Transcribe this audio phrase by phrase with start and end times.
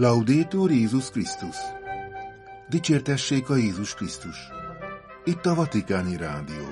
[0.00, 1.56] Laudétur Jézus Krisztus!
[2.68, 4.36] Dicsértessék a Jézus Krisztus!
[5.24, 6.66] Itt a Vatikáni Rádió.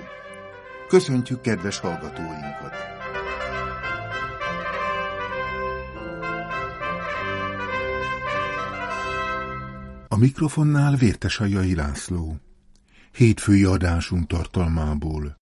[0.89, 2.75] Köszöntjük kedves hallgatóinkat!
[10.09, 12.37] A mikrofonnál Vértes Ajai László.
[13.13, 15.37] Hétfői adásunk tartalmából.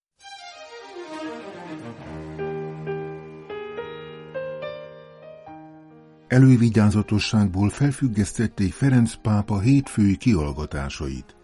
[6.29, 11.37] Elővigyázatosságból felfüggesztették Ferenc pápa hétfői kiallgatásait.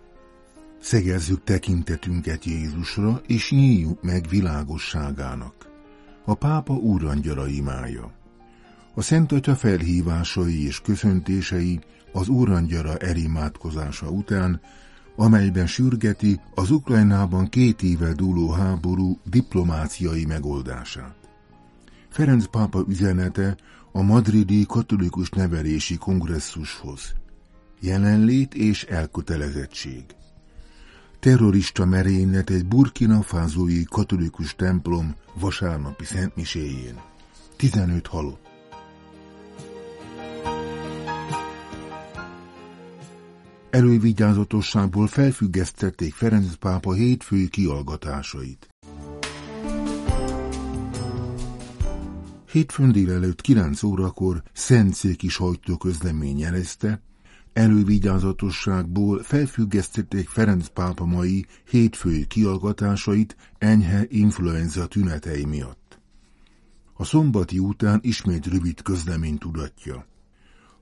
[0.80, 5.55] Szegezzük tekintetünket Jézusra, és nyíljuk meg világosságának.
[6.25, 8.12] A pápa úrangyala imája.
[8.95, 11.81] A Szent Atya felhívásai és köszöntései
[12.12, 14.61] az úrangyala elimádkozása után,
[15.17, 21.17] amelyben sürgeti az Ukrajnában két éve dúló háború diplomáciai megoldását.
[22.08, 23.56] Ferenc pápa üzenete
[23.92, 27.12] a madridi katolikus nevelési kongresszushoz.
[27.80, 30.05] Jelenlét és elkötelezettség.
[31.20, 37.00] Terrorista merénylet egy burkina fázói katolikus templom vasárnapi szentmiséjén.
[37.56, 38.48] 15 halott.
[43.70, 48.70] Elővigyázatosságból felfüggesztették Ferenc pápa hétfői kiallgatásait.
[52.51, 57.03] Hétfőn délelőtt 9 órakor Szentszéki sajtóközlemény jelezte,
[57.53, 65.98] elővigyázatosságból felfüggesztették Ferenc pápa mai hétfői kiallgatásait enyhe influenza tünetei miatt.
[66.95, 70.07] A szombati után ismét rövid közlemény tudatja.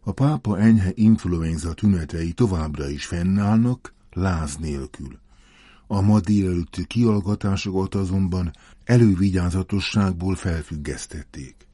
[0.00, 5.19] A pápa enyhe influenza tünetei továbbra is fennállnak, láz nélkül.
[5.91, 8.50] A ma délelőtti kiallgatásokat azonban
[8.84, 11.67] elővigyázatosságból felfüggesztették.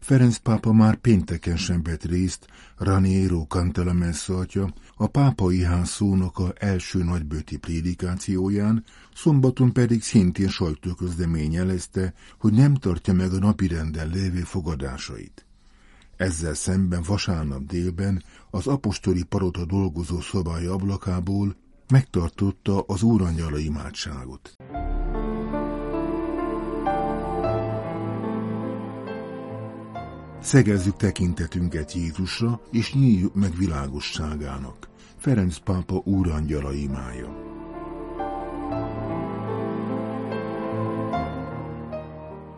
[0.00, 2.46] Ferenc pápa már pénteken sem vett részt
[2.76, 8.84] Raniero Cantalamessa atya, a pápai ház szónoka első nagybőti prédikációján,
[9.14, 15.46] szombaton pedig szintén sajtóközlemény jelezte, hogy nem tartja meg a napirenden lévő fogadásait.
[16.16, 21.56] Ezzel szemben vasárnap délben az apostoli parota dolgozó szobája ablakából
[21.92, 24.56] megtartotta az úrangyala imádságot.
[30.40, 34.88] Szegezzük tekintetünket Jézusra, és nyíljuk meg világosságának.
[35.16, 37.40] Ferenc pápa úrangyala imája.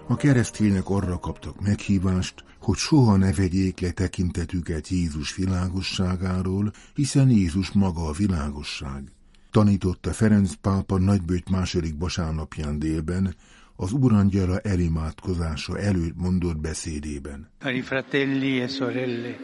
[0.07, 7.73] A keresztények arra kaptak meghívást, hogy soha ne vegyék le tekintetüket Jézus világosságáról, hiszen Jézus
[7.73, 9.14] maga a világosság.
[9.55, 13.35] Tanította Ferenc pápa nagybőt második vasárnapján délben,
[13.77, 17.49] az Urangyala elimádkozása előtt mondott beszédében.
[17.59, 19.37] Cari fratelli e sorelle,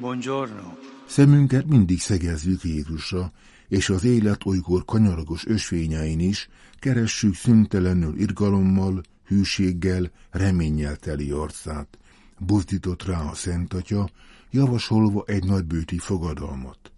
[0.00, 0.72] buongiorno.
[1.06, 3.32] Szemünket mindig szegezzük Jézusra,
[3.68, 6.48] és az élet olykor kanyaragos ösvényein is
[6.78, 11.98] keressük szüntelenül irgalommal, hűséggel, reménnyel teli arcát.
[12.38, 14.08] Buzdított rá a Szent Atya,
[14.50, 16.90] javasolva egy nagybőti fogadalmat.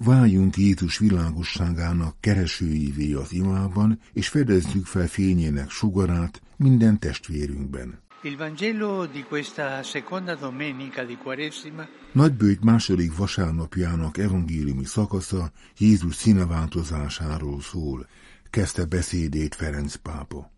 [0.00, 7.98] Váljunk Jézus világosságának keresőivé az imában, és fedezzük fel fényének sugarát minden testvérünkben.
[8.22, 17.60] Il Vangelo di questa seconda domenica di Quaresima Nagybőjt második vasárnapjának evangéliumi szakasza Jézus színeváltozásáról
[17.60, 18.06] szól,
[18.50, 20.50] kezdte beszédét Ferenc pápa.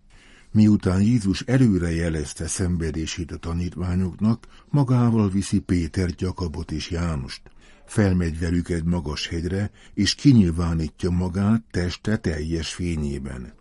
[0.53, 7.43] Miután Jézus előre jelezte szenvedését a tanítványoknak, magával viszi Péter, Jakabot és Jánust,
[7.91, 13.53] felmegy velük egy magas hegyre, és kinyilvánítja magát teste teljes fényében.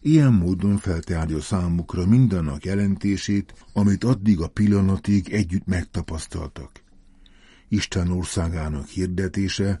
[0.00, 6.70] Ilyen módon feltárja számukra mindannak jelentését, amit addig a pillanatig együtt megtapasztaltak.
[7.68, 9.78] Isten országának hirdetése,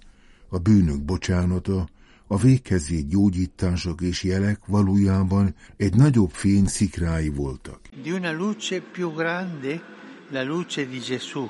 [0.48, 1.88] a bűnök bocsánata,
[2.26, 7.80] a végkezé gyógyítások és jelek valójában egy nagyobb fény szikrái voltak.
[8.02, 9.82] di una luce più grande,
[10.30, 11.46] la luce di Gesù,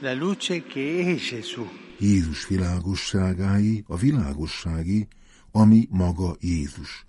[0.00, 1.66] la luce che è Gesù.
[1.98, 5.08] Jézus világosságái, a világossági,
[5.52, 7.06] ami maga Jézus.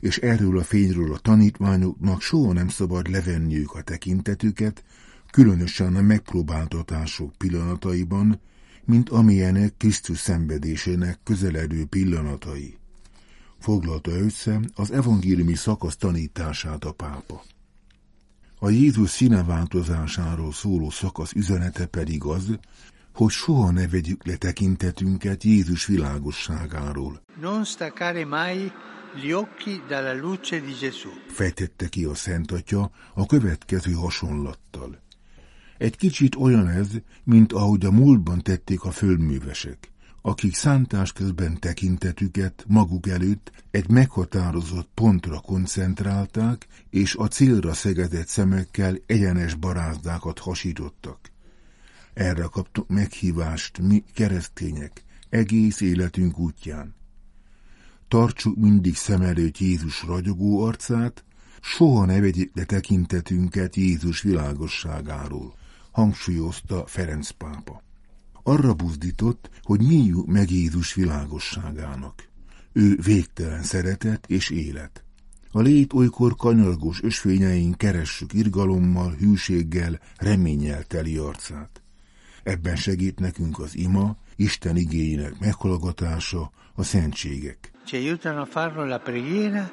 [0.00, 4.84] És erről a fényről a tanítványoknak soha nem szabad levenniük a tekintetüket,
[5.30, 8.40] különösen a megpróbáltatások pillanataiban,
[8.84, 12.76] mint amilyenek Krisztus szenvedésének közeledő pillanatai.
[13.58, 17.42] Foglalta össze az evangéliumi szakasz tanítását a pápa.
[18.62, 22.58] A Jézus színeváltozásáról szóló szakasz üzenete pedig az,
[23.14, 27.22] hogy soha ne vegyük le tekintetünket Jézus világosságáról.
[27.40, 28.72] Non staccare mai
[29.14, 31.08] gli occhi dalla luce di Gesù.
[31.28, 34.98] Fejtette ki a Szent Atya a következő hasonlattal.
[35.78, 36.88] Egy kicsit olyan ez,
[37.24, 39.89] mint ahogy a múltban tették a földművesek,
[40.22, 48.96] akik szántás közben tekintetüket maguk előtt egy meghatározott pontra koncentrálták, és a célra szegedett szemekkel
[49.06, 51.18] egyenes barázdákat hasítottak.
[52.14, 56.94] Erre kaptuk meghívást mi keresztények egész életünk útján.
[58.08, 61.24] Tartsuk mindig szem előtt Jézus ragyogó arcát,
[61.60, 65.54] soha ne vegyék le tekintetünket Jézus világosságáról,
[65.90, 67.82] hangsúlyozta Ferenc pápa.
[68.42, 72.28] Arra buzdított, hogy nyíljuk meg Jézus világosságának.
[72.72, 75.04] Ő végtelen szeretet és élet.
[75.52, 81.82] A lét olykor kanyargós ösvényein keressük irgalommal, hűséggel, reménnyel teli arcát.
[82.42, 87.72] Ebben segít nekünk az ima, Isten igényének meghallgatása, a szentségek.
[87.84, 89.70] Ci aiutano a farlo la preghiera,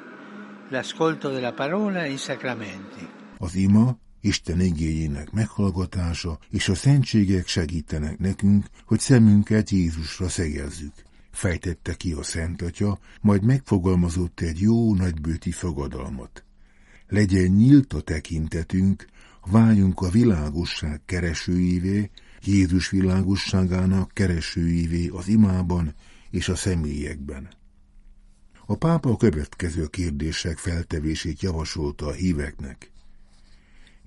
[0.70, 3.08] l'ascolto della parola e i sacramenti.
[3.38, 10.92] Az ima, Isten igényének meghallgatása és a szentségek segítenek nekünk, hogy szemünket Jézusra szegezzük.
[11.30, 16.44] Fejtette ki a Szent Atya, majd megfogalmazott egy jó nagybőti fogadalmat.
[17.08, 19.06] Legyen nyílt a tekintetünk,
[19.50, 22.10] váljunk a világosság keresőivé,
[22.44, 25.94] Jézus világosságának keresőivé az imában
[26.30, 27.48] és a személyekben.
[28.66, 32.90] A pápa a következő kérdések feltevését javasolta a híveknek.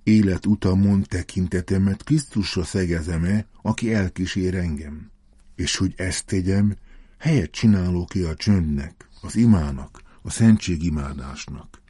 [0.03, 5.11] Életutamon tekintetemet Krisztusra szegezem-e, aki elkísér engem?
[5.55, 6.75] És hogy ezt tegyem,
[7.17, 11.81] helyet csinálok ki a csöndnek, az imának, a szentségimádásnak.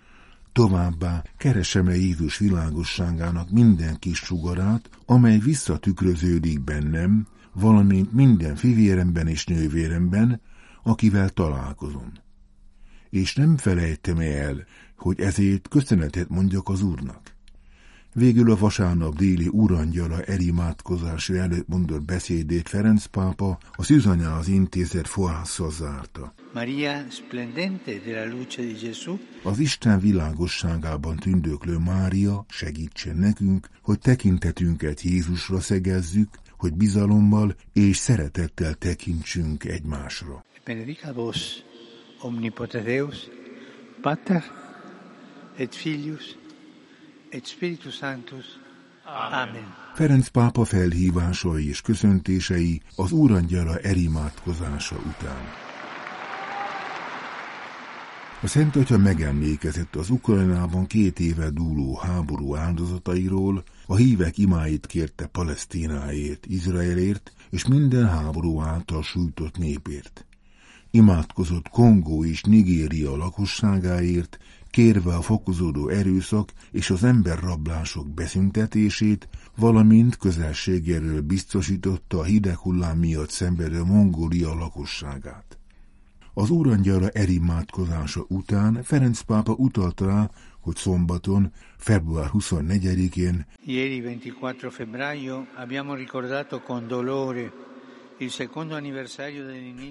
[0.52, 10.42] Továbbá keresem-e Jézus világosságának minden kis sugarát, amely visszatükröződik bennem, valamint minden fivéremben és nővéremben,
[10.84, 12.12] akivel találkozom.
[13.10, 14.66] És nem felejtem el,
[14.98, 17.40] hogy ezért köszönetet mondjak az Úrnak.
[18.14, 25.70] Végül a vasárnap déli úrangyala elimádkozása előtt mondott beszédét Ferenc pápa a Szűzanyához intézet fohászra
[25.70, 26.34] zárta.
[26.54, 29.18] Maria splendente della luce di Gesù.
[29.44, 38.74] Az Isten világosságában tündöklő Mária segítsen nekünk, hogy tekintetünket Jézusra szegezzük, hogy bizalommal és szeretettel
[38.74, 40.46] tekintsünk egymásra.
[40.66, 41.38] Benedica vos,
[42.22, 43.18] omnipotens Deus,
[44.02, 44.44] Pater
[45.58, 46.40] et Filius
[47.32, 48.46] et Spiritus Sanctus.
[49.32, 49.76] Amen.
[49.94, 55.44] Ferenc pápa felhívásai és köszöntései az úrangyala erimádkozása után.
[58.44, 65.26] A Szent Atya megemlékezett az Ukrajnában két éve dúló háború áldozatairól, a hívek imáit kérte
[65.26, 70.26] Palesztináért, Izraelért és minden háború által sújtott népért.
[70.92, 74.38] Imádkozott Kongó és Nigéria lakosságáért,
[74.72, 83.30] kérve a fokozódó erőszak és az emberrablások beszüntetését, valamint közelségéről biztosította a hideg hullám miatt
[83.30, 85.58] szenvedő Mongólia lakosságát.
[86.34, 90.30] Az úrangyala erimádkozása után Ferenc pápa utalt rá,
[90.60, 97.52] hogy szombaton, február 24-én Ieri 24 febbraio abbiamo ricordato con dolore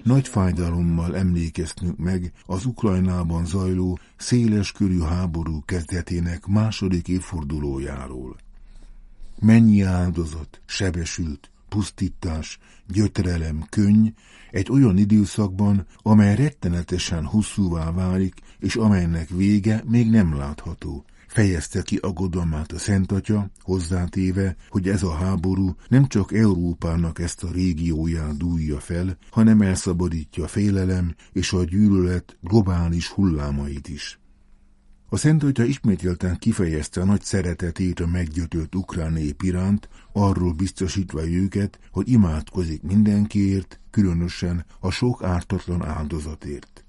[0.03, 8.35] nagy fájdalommal emlékeztünk meg az Ukrajnában zajló széles körű háború kezdetének második évfordulójáról.
[9.39, 14.07] Mennyi áldozat, sebesült, pusztítás, gyötrelem, könny
[14.51, 21.05] egy olyan időszakban, amely rettenetesen hosszúvá válik, és amelynek vége még nem látható.
[21.31, 27.43] Fejezte ki aggodalmát a Szent Atya, hozzátéve, hogy ez a háború nem csak Európának ezt
[27.43, 34.19] a régióját dúlja fel, hanem elszabadítja a félelem és a gyűlölet globális hullámait is.
[35.09, 41.27] A Szent Atya ismételten kifejezte a nagy szeretetét a meggyötört ukrán nép iránt, arról biztosítva
[41.27, 46.80] őket, hogy imádkozik mindenkiért, különösen a sok ártatlan áldozatért.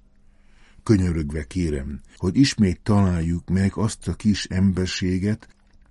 [0.83, 5.49] Könyörögve kérem, hogy ismét találjuk meg azt a kis emberséget,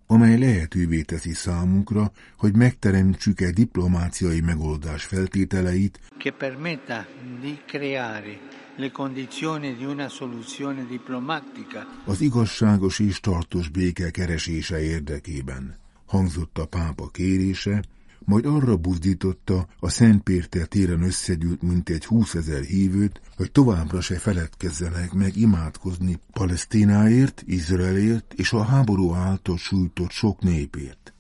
[0.08, 7.06] amely lehetővé teszi számunkra, hogy megteremtsük egy diplomáciai megoldás feltételeit, che permetta
[7.42, 8.40] di creare
[8.76, 15.76] le condizioni di una soluzione diplomatica az igazságos és tartós béke keresése érdekében.
[16.06, 17.84] Hangzott a pápa kérése,
[18.26, 25.14] majd arra buzdította a Szent Péter téren összegyűlt mintegy húszezer hívőt, hogy továbbra se feledkezzenek
[25.14, 31.14] meg imádkozni Palesztináért, Izraelért és a háború által sújtott sok népért.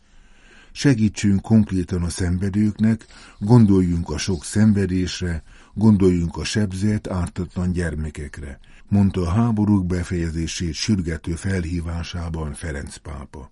[0.72, 3.06] Segítsünk konkrétan a szenvedőknek,
[3.40, 5.44] gondoljunk a sok szenvedésre,
[5.74, 13.52] gondoljunk a sebzett, ártatlan gyermekekre, mondta a háborúk befejezését sürgető felhívásában Ferenc pápa.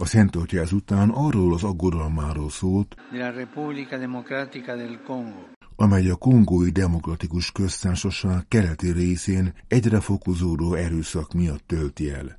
[0.00, 2.96] A Szent Atya ezután arról az aggodalmáról szólt,
[5.76, 12.38] amely a Kongói Demokratikus Köztársaság keleti részén egyre fokozódó erőszak miatt tölti el.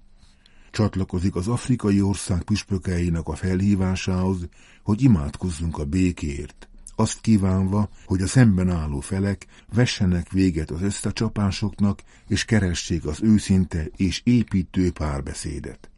[0.71, 4.47] Csatlakozik az afrikai ország püspökeinek a felhívásához,
[4.83, 11.99] hogy imádkozzunk a békért, azt kívánva, hogy a szemben álló felek vessenek véget az összecsapásoknak,
[12.27, 15.90] és keressék az őszinte és építő párbeszédet.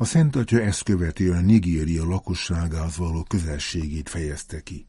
[0.00, 4.86] A Szent Atya ezt követően Nigéria lakosságához való közelségét fejezte ki.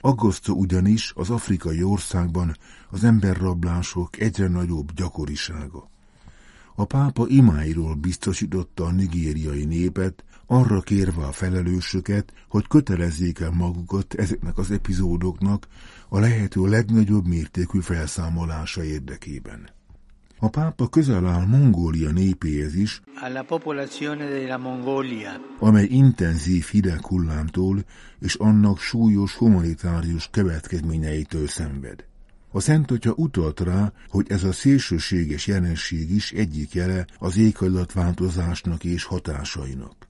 [0.00, 2.56] Aggasztó ugyanis az afrikai országban
[2.90, 5.90] az emberrablások egyre nagyobb gyakorisága.
[6.74, 14.14] A pápa imáiról biztosította a nigériai népet, arra kérve a felelősöket, hogy kötelezzék el magukat
[14.14, 15.66] ezeknek az epizódoknak
[16.08, 19.78] a lehető legnagyobb mértékű felszámolása érdekében.
[20.42, 23.02] A pápa közel áll Mongólia népéhez is,
[25.58, 27.84] amely intenzív hideg hullámtól
[28.20, 32.04] és annak súlyos humanitárius következményeitől szenved.
[32.52, 38.84] A Szent Atya utalt rá, hogy ez a szélsőséges jelenség is egyik jele az éghajlatváltozásnak
[38.84, 40.09] és hatásainak.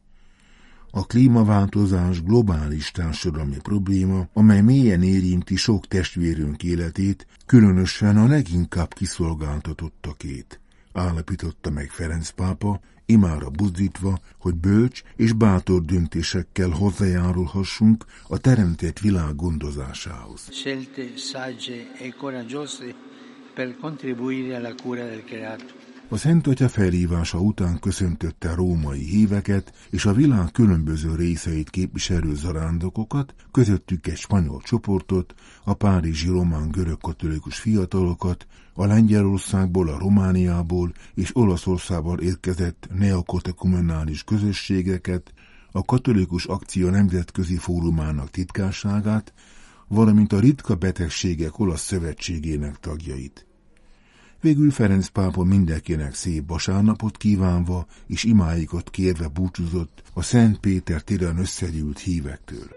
[0.92, 10.60] A klímaváltozás globális társadalmi probléma, amely mélyen érinti sok testvérünk életét, különösen a leginkább kiszolgáltatottakét,
[10.92, 19.36] állapította meg Ferenc pápa, imára buzdítva, hogy bölcs és bátor döntésekkel hozzájárulhassunk a teremtett világ
[19.36, 20.48] gondozásához.
[20.50, 22.94] Scelte sagge e coraggiose
[23.54, 25.79] per contribuire alla cura del creato.
[26.12, 33.34] A Szent Atya felhívása után köszöntötte római híveket és a világ különböző részeit képviselő zarándokokat,
[33.50, 41.36] közöttük egy spanyol csoportot, a párizsi román görög katolikus fiatalokat, a Lengyelországból, a Romániából és
[41.36, 45.32] Olaszországból érkezett neokotekumenális közösségeket,
[45.72, 49.32] a Katolikus Akció Nemzetközi Fórumának titkárságát,
[49.88, 53.49] valamint a Ritka Betegségek Olasz Szövetségének tagjait.
[54.40, 61.38] Végül Ferenc pápa mindenkinek szép vasárnapot kívánva és imáikat kérve búcsúzott a Szent Péter téren
[61.38, 62.68] összegyűlt hívektől.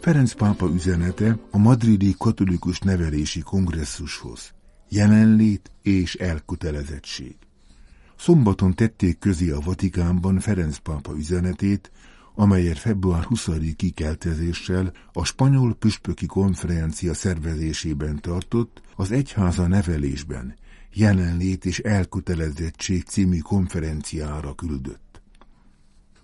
[0.00, 4.54] Ferenc pápa üzenete a madridi katolikus nevelési kongresszushoz.
[4.88, 7.36] Jelenlét és elkötelezettség.
[8.16, 11.90] Szombaton tették közé a Vatikánban Ferenc pápa üzenetét,
[12.34, 20.54] amelyet február 20-i kikeltezéssel a spanyol püspöki konferencia szervezésében tartott az egyháza nevelésben
[20.92, 25.20] jelenlét és elkötelezettség című konferenciára küldött.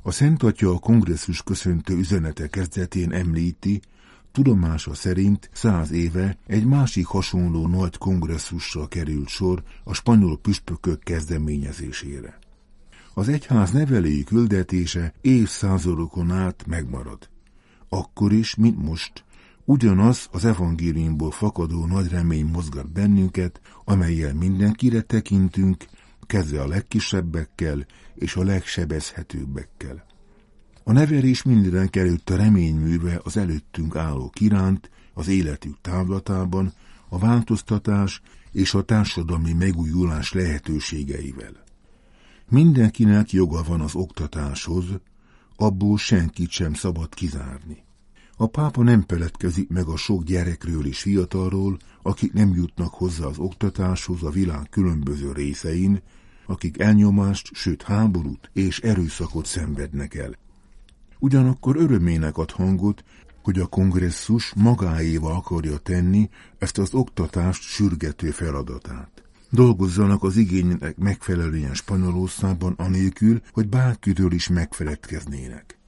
[0.02, 3.80] A Szent Atya a kongresszus köszöntő üzenete kezdetén említi,
[4.32, 12.38] tudomása szerint száz éve egy másik hasonló nagy kongresszusra került sor a spanyol püspökök kezdeményezésére
[13.18, 17.28] az egyház nevelői küldetése évszázadokon át megmarad.
[17.88, 19.24] Akkor is, mint most,
[19.64, 25.84] ugyanaz az evangéliumból fakadó nagy remény mozgat bennünket, amelyel mindenkire tekintünk,
[26.26, 30.06] kezdve a legkisebbekkel és a legsebezhetőbbekkel.
[30.84, 36.72] A nevelés mindenek előtt a reményműve az előttünk álló kiránt, az életük távlatában,
[37.08, 38.20] a változtatás
[38.52, 41.66] és a társadalmi megújulás lehetőségeivel.
[42.50, 44.84] Mindenkinek joga van az oktatáshoz,
[45.56, 47.84] abból senkit sem szabad kizárni.
[48.36, 53.38] A pápa nem peletkezik meg a sok gyerekről és fiatalról, akik nem jutnak hozzá az
[53.38, 56.02] oktatáshoz a világ különböző részein,
[56.46, 60.34] akik elnyomást, sőt háborút és erőszakot szenvednek el.
[61.18, 63.04] Ugyanakkor örömének ad hangot,
[63.42, 66.28] hogy a kongresszus magáéval akarja tenni
[66.58, 75.78] ezt az oktatást sürgető feladatát dolgozzanak az igénynek megfelelően Spanyolországban anélkül, hogy bárkiről is megfeledkeznének.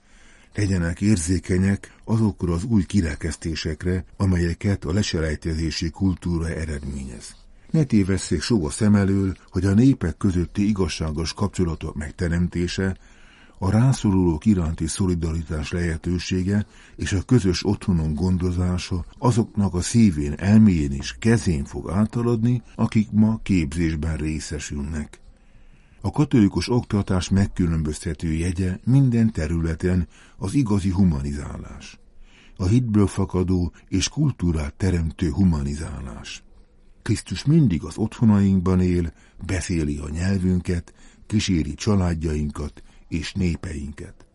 [0.55, 7.35] Legyenek érzékenyek azokra az új kirekesztésekre, amelyeket a leselejtezési kultúra eredményez.
[7.71, 12.97] Ne tévesszék soha szem elől, hogy a népek közötti igazságos kapcsolatok megteremtése
[13.63, 21.17] a rászorulók iránti szolidaritás lehetősége és a közös otthonon gondozása azoknak a szívén, elméjén és
[21.19, 25.21] kezén fog átaladni, akik ma képzésben részesülnek.
[26.01, 31.99] A katolikus oktatás megkülönböztető jegye minden területen az igazi humanizálás.
[32.57, 36.43] A hitből fakadó és kultúrát teremtő humanizálás.
[37.03, 39.13] Krisztus mindig az otthonainkban él,
[39.47, 40.95] beszéli a nyelvünket,
[41.27, 44.27] kíséri családjainkat, és népeinket.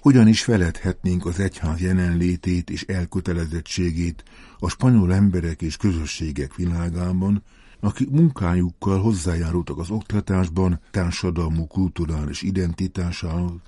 [0.00, 4.24] Hogyan is feledhetnénk az egyház jelenlétét és elkötelezettségét
[4.58, 7.42] a spanyol emberek és közösségek világában,
[7.80, 13.60] akik munkájukkal hozzájárultak az oktatásban társadalmú kulturális identitásához,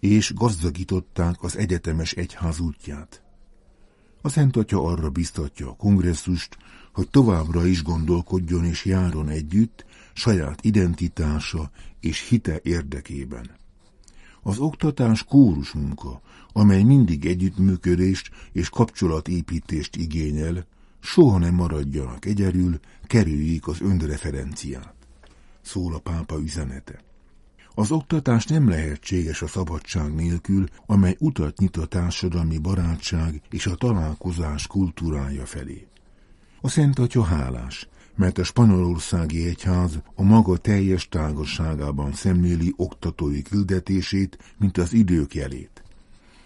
[0.00, 3.22] és gazdagították az egyetemes egyház útját.
[4.22, 6.56] A Szent Atya arra biztatja a kongresszust,
[6.92, 13.50] hogy továbbra is gondolkodjon és járon együtt saját identitása és hite érdekében.
[14.48, 16.20] Az oktatás kórus munka,
[16.52, 20.66] amely mindig együttműködést és kapcsolatépítést igényel,
[21.00, 24.94] soha nem maradjanak egyedül, kerüljék az önreferenciát.
[25.62, 27.00] Szól a pápa üzenete.
[27.74, 33.74] Az oktatás nem lehetséges a szabadság nélkül, amely utat nyit a társadalmi barátság és a
[33.74, 35.86] találkozás kultúrája felé.
[36.60, 44.38] A Szent Atya hálás, mert a spanyolországi egyház a maga teljes tágasságában szemléli oktatói küldetését,
[44.58, 45.82] mint az idők jelét.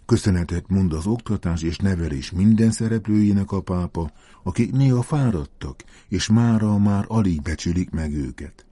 [0.06, 4.12] Köszönetet mond az oktatás és nevelés minden szereplőjének a pápa,
[4.42, 8.66] akik néha fáradtak, és mára már alig becsülik meg őket.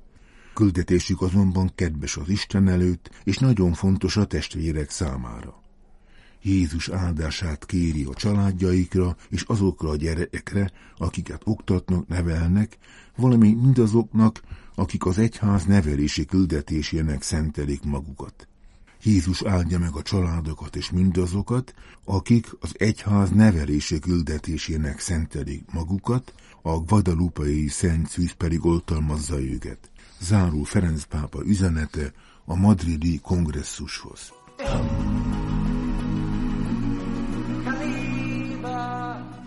[0.54, 5.59] Küldetésük azonban kedves az Isten előtt, és nagyon fontos a testvérek számára.
[6.42, 12.78] Jézus áldását kéri a családjaikra és azokra a gyerekekre, akiket oktatnak, nevelnek,
[13.16, 14.40] valamint mindazoknak,
[14.74, 18.48] akik az egyház nevelési küldetésének szentelik magukat.
[19.02, 26.78] Jézus áldja meg a családokat és mindazokat, akik az egyház nevelési küldetésének szentelik magukat, a
[26.78, 29.90] Guadalupe-i Szent Szűz pedig oltalmazza őket.
[30.20, 32.12] Zárul Ferenc pápa üzenete
[32.44, 34.32] a madridi kongresszushoz.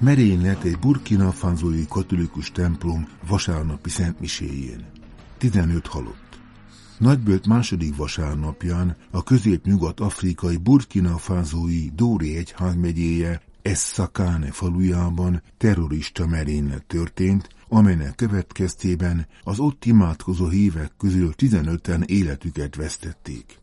[0.03, 4.85] Merénylet egy burkina fanzói katolikus templom vasárnapi szentmiséjén.
[5.37, 6.39] 15 halott.
[6.97, 18.15] Nagybölt második vasárnapján a közép-nyugat-afrikai burkina fázói Dóri egyházmegyéje Essakáne falujában terrorista merénylet történt, amelynek
[18.15, 23.57] következtében az ott imádkozó hívek közül 15-en életüket vesztették.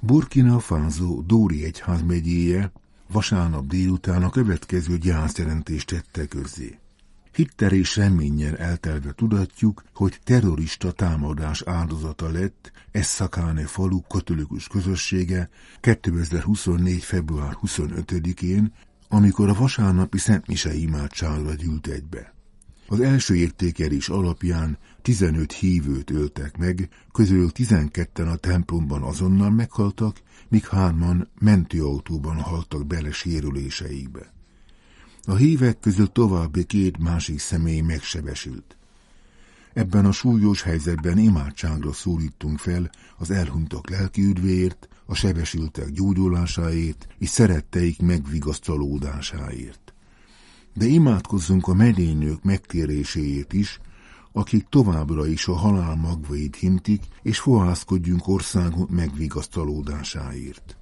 [0.00, 2.72] Burkina Faso Dóri egyházmegyéje
[3.12, 6.78] vasárnap délután a következő gyászjelentést tette közzé.
[7.34, 17.02] Hitter és reménnyel eltelve tudatjuk, hogy terrorista támadás áldozata lett Essakáne falu katolikus közössége 2024.
[17.02, 18.72] február 25-én,
[19.08, 22.34] amikor a vasárnapi Szentmise imádságra gyűlt egybe.
[22.88, 30.66] Az első értékelés alapján 15 hívőt öltek meg, közül 12-en a templomban azonnal meghaltak, míg
[30.66, 34.32] hárman mentőautóban haltak bele sérüléseikbe.
[35.24, 38.76] A hívek közül további két másik személy megsebesült.
[39.72, 47.28] Ebben a súlyos helyzetben imádságra szólítunk fel az elhunytak lelki üdvéért, a sebesültek gyógyulásáért és
[47.28, 49.94] szeretteik megvigasztalódásáért.
[50.74, 53.80] De imádkozzunk a medénynők megtéréséért is,
[54.36, 60.76] akik továbbra is a halál magvait hintik, és fohászkodjunk országunk megvigasztalódásáért.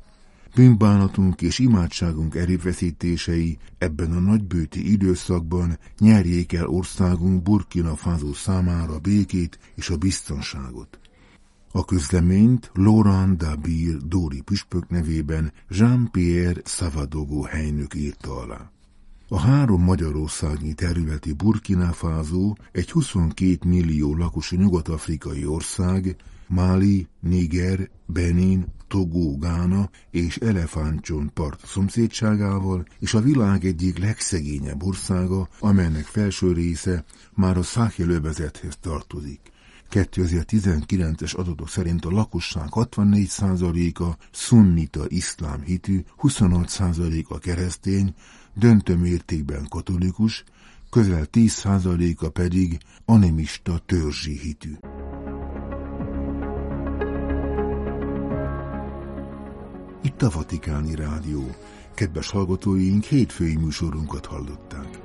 [0.55, 9.59] Bűnbánatunk és imádságunk erőfeszítései ebben a nagybőti időszakban nyerjék el országunk Burkina Faso számára békét
[9.75, 10.99] és a biztonságot.
[11.73, 18.72] A közleményt Laurent Dabir Dóri püspök nevében Jean-Pierre Savadogo helynök írta alá.
[19.33, 26.17] A három magyarországi területi Burkina Faso egy 22 millió lakosú nyugat-afrikai ország,
[26.47, 35.49] Mali, Niger, Benin, Togo, Gána és Elefántcsont part szomszédságával, és a világ egyik legszegényebb országa,
[35.61, 39.41] amelynek felső része már a Száhel övezethez tartozik.
[39.91, 48.15] 2019-es adatok szerint a lakosság 64%-a szunnita iszlám hitű, 26%-a keresztény,
[48.55, 50.45] döntő mértékben katolikus,
[50.91, 54.75] közel 10%-a pedig animista törzsi hitű.
[60.03, 61.55] Itt a Vatikáni Rádió.
[61.95, 65.01] Kedves hallgatóink, hétfői műsorunkat hallották.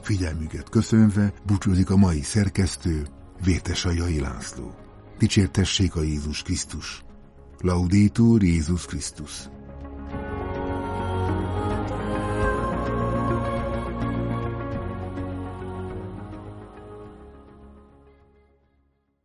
[0.00, 3.06] Figyelmüket köszönve búcsúzik a mai szerkesztő,
[3.44, 4.74] Vértesajai László.
[5.18, 7.02] Dicsértessék a Jézus Krisztus!
[7.62, 9.48] Laudetur Jézus Krisztus!